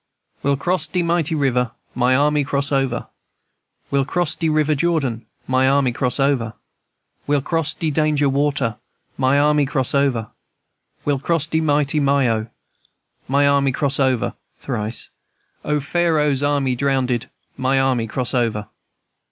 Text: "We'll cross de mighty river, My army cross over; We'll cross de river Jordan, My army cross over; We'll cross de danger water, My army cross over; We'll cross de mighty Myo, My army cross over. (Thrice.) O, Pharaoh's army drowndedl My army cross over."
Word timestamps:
"We'll 0.41 0.57
cross 0.57 0.87
de 0.87 1.03
mighty 1.03 1.35
river, 1.35 1.73
My 1.93 2.15
army 2.15 2.43
cross 2.43 2.71
over; 2.71 3.05
We'll 3.91 4.03
cross 4.03 4.35
de 4.35 4.49
river 4.49 4.73
Jordan, 4.73 5.27
My 5.45 5.69
army 5.69 5.91
cross 5.91 6.19
over; 6.19 6.55
We'll 7.27 7.43
cross 7.43 7.75
de 7.75 7.91
danger 7.91 8.27
water, 8.27 8.79
My 9.15 9.37
army 9.37 9.67
cross 9.67 9.93
over; 9.93 10.29
We'll 11.05 11.19
cross 11.19 11.45
de 11.45 11.59
mighty 11.61 11.99
Myo, 11.99 12.47
My 13.27 13.47
army 13.47 13.71
cross 13.71 13.99
over. 13.99 14.33
(Thrice.) 14.59 15.09
O, 15.63 15.79
Pharaoh's 15.79 16.41
army 16.41 16.75
drowndedl 16.75 17.27
My 17.55 17.79
army 17.79 18.07
cross 18.07 18.33
over." 18.33 18.69